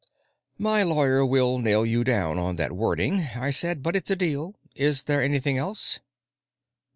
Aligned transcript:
"My 0.57 0.81
lawyer 0.81 1.23
will 1.23 1.59
nail 1.59 1.85
you 1.85 2.03
down 2.03 2.39
on 2.39 2.55
that 2.55 2.71
wording," 2.71 3.19
I 3.35 3.51
said, 3.51 3.83
"but 3.83 3.95
it's 3.95 4.09
a 4.09 4.15
deal. 4.15 4.55
Is 4.73 5.03
there 5.03 5.21
anything 5.21 5.59
else?" 5.59 5.99